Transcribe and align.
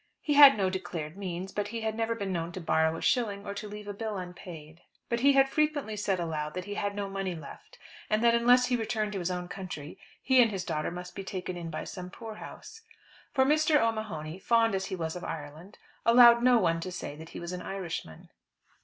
He 0.19 0.33
had 0.33 0.57
no 0.57 0.71
declared 0.71 1.15
means, 1.15 1.51
but 1.51 1.67
he 1.67 1.81
had 1.81 1.93
never 1.93 2.15
been 2.15 2.33
known 2.33 2.51
to 2.53 2.59
borrow 2.59 2.97
a 2.97 3.03
shilling, 3.03 3.45
or 3.45 3.53
to 3.53 3.67
leave 3.69 3.87
a 3.87 3.93
bill 3.93 4.17
unpaid. 4.17 4.81
But 5.09 5.19
he 5.19 5.33
had 5.33 5.47
frequently 5.47 5.95
said 5.95 6.19
aloud 6.19 6.55
that 6.55 6.65
he 6.65 6.73
had 6.73 6.95
no 6.95 7.07
money 7.07 7.35
left, 7.35 7.77
and 8.09 8.23
that 8.23 8.33
unless 8.33 8.65
he 8.65 8.75
returned 8.75 9.13
to 9.13 9.19
his 9.19 9.29
own 9.29 9.47
country 9.47 9.99
he 10.23 10.41
and 10.41 10.49
his 10.49 10.65
daughter 10.65 10.89
must 10.89 11.13
be 11.15 11.23
taken 11.23 11.55
in 11.55 11.69
by 11.69 11.83
some 11.83 12.09
poor 12.09 12.33
house. 12.37 12.81
For 13.31 13.45
Mr. 13.45 13.79
O'Mahony, 13.79 14.39
fond 14.39 14.73
as 14.73 14.87
he 14.87 14.95
was 14.95 15.15
of 15.15 15.23
Ireland, 15.23 15.77
allowed 16.03 16.41
no 16.41 16.57
one 16.57 16.79
to 16.79 16.91
say 16.91 17.15
that 17.17 17.29
he 17.29 17.39
was 17.39 17.51
an 17.51 17.61
Irishman. 17.61 18.31